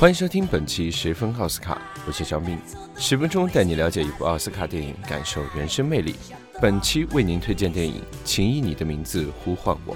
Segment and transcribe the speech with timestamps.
[0.00, 2.58] 欢迎收听本期十分奥斯卡，我是小敏，
[2.96, 6.16] 十分钟带你了解一部奥斯卡电影，感受原声魅力。
[6.58, 9.94] 本期为您推荐电影《请以你的名字呼唤我》。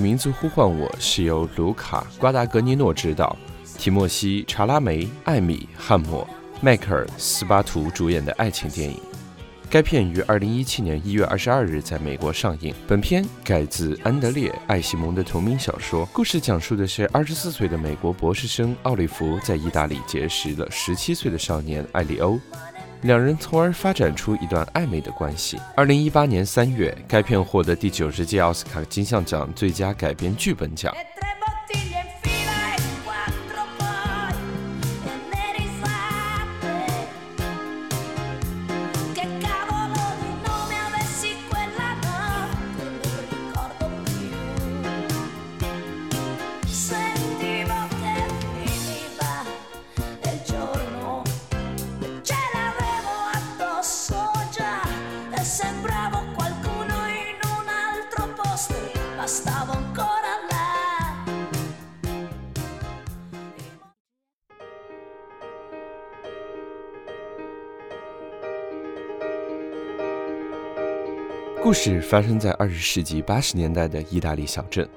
[0.00, 3.36] 名字呼唤我，是由卢卡·瓜达格尼诺执导，
[3.78, 6.26] 提莫西·查拉梅、艾米·汉默、
[6.62, 8.98] 迈克尔·斯巴图主演的爱情电影。
[9.68, 12.74] 该片于二零一七年一月二十二日在美国上映。
[12.88, 16.04] 本片改自安德烈·艾西蒙的同名小说。
[16.06, 22.40] 故事讲述的是二十四岁的美国博士生奥利弗在意大利结识了十七岁的少年艾利欧。
[23.02, 25.58] 两人从而发展出一段暧昧的关系。
[25.74, 30.94] 二零一八年三月，该片获得第九十届奥斯卡金像奖最佳改编剧本奖。
[71.70, 74.88] 故事发生在二十世纪八十年代的意大利小镇。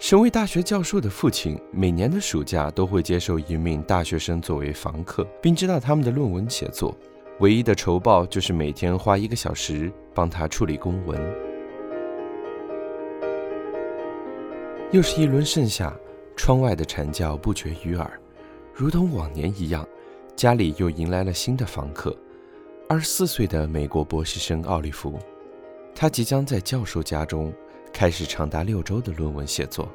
[0.00, 6.92] 身为大学教授的父亲，每年的暑假都会接受一名大学生作为房客，并知道他们的论文写作。
[7.38, 11.16] 唯一的酬报就是每天花一个小时帮他处理公文。
[14.90, 15.94] 又是一轮盛夏，
[16.34, 18.10] 窗外的蝉叫不绝于耳，
[18.74, 19.86] 如同往年一样，
[20.34, 22.12] 家里又迎来了新的房客——
[22.90, 25.16] 二十四岁的美国博士生奥利弗。
[25.98, 27.50] 他即将在教授家中
[27.90, 29.88] 开始长达六周的论文写作。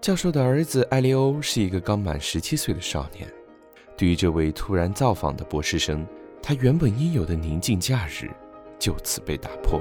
[0.00, 3.32] 教授的儿子艾利欧是一个刚满十七岁的少年。
[3.96, 6.04] 对于这位突然造访的博士生，
[6.42, 8.28] 他原本应有的宁静假日
[8.80, 9.80] 就此被打破。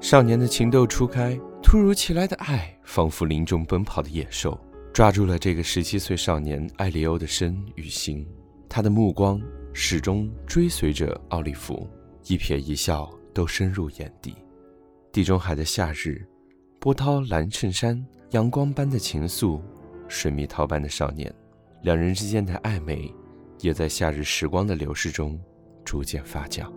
[0.00, 4.58] 少年的情窦初开，突如其来的爱仿佛林中奔跑的野兽。
[4.92, 8.26] 抓住了这个十七岁少年艾利欧的身与心，
[8.68, 9.40] 他的目光
[9.72, 11.88] 始终追随着奥利弗，
[12.26, 14.34] 一瞥一笑都深入眼底。
[15.12, 16.26] 地中海的夏日，
[16.80, 19.60] 波涛蓝衬衫，阳光般的情愫，
[20.08, 21.32] 水蜜桃般的少年，
[21.82, 23.14] 两人之间的暧昧，
[23.60, 25.40] 也在夏日时光的流逝中
[25.84, 26.70] 逐渐发酵。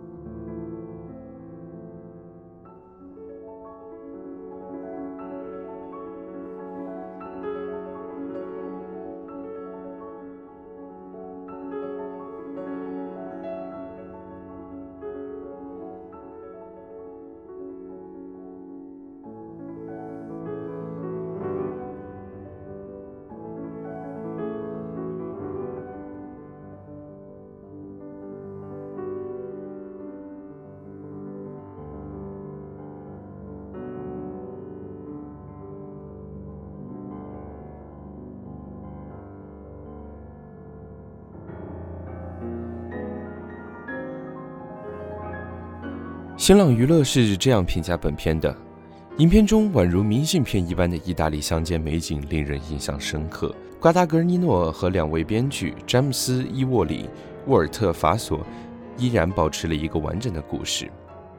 [46.44, 48.54] 新浪娱乐是这样评价本片的：
[49.16, 53.56] 影片中宛如明信片一般的意大利乡间美景令人印象深刻。
[53.80, 57.08] 瓜达格尼诺和两位编剧詹姆斯·伊沃里、
[57.46, 58.46] 沃尔特·法索
[58.98, 60.86] 依然保持了一个完整的故事。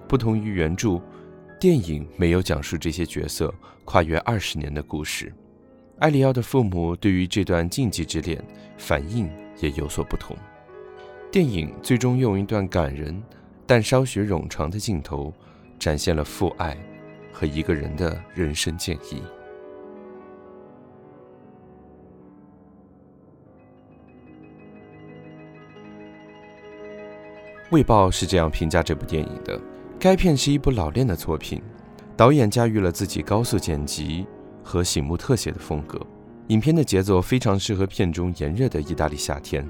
[0.07, 0.99] 不同于原著，
[1.59, 3.53] 电影没有讲述这些角色
[3.83, 5.31] 跨越二十年的故事。
[5.99, 8.43] 艾里奥的父母对于这段禁忌之恋
[8.75, 10.35] 反应也有所不同。
[11.31, 13.21] 电影最终用一段感人。
[13.67, 15.33] 但稍许冗长的镜头，
[15.79, 16.77] 展现了父爱
[17.31, 19.21] 和一个人的人生建议。
[27.71, 29.59] 《卫报》是这样评价这部电影的：
[29.99, 31.61] 该片是一部老练的作品，
[32.15, 34.25] 导演驾驭了自己高速剪辑
[34.63, 35.99] 和醒目特写的风格。
[36.49, 39.67] 影片的节奏非常适合片中炎热的意大利夏天，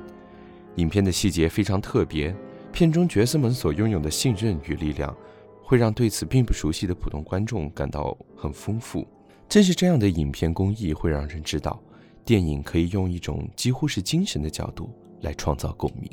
[0.76, 2.36] 影片的细节非常特别。
[2.76, 5.16] 片中角色们所拥有的信任与力量，
[5.64, 9.08] 会让对此并不熟悉的普通观众感到很丰富。
[9.48, 11.82] 正是这样的影片工艺，会让人知道，
[12.26, 14.90] 电影可以用一种几乎是精神的角度
[15.22, 16.12] 来创造共鸣。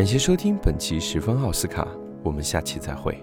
[0.00, 1.86] 感谢收听本期十分奥斯卡，
[2.24, 3.22] 我们下期再会。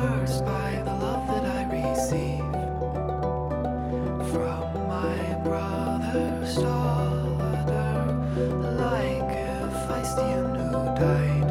[0.00, 2.38] Cursed by the love that I receive
[4.32, 7.94] from my brother's daughter,
[8.84, 11.50] like a Hephaestion who died.